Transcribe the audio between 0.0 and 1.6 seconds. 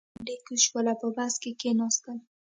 دواړه له برنډې کوز شول او په بس کې